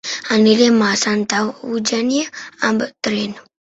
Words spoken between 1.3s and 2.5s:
Eugènia